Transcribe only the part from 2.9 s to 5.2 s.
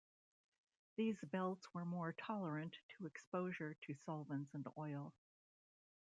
to exposure to solvents and oil.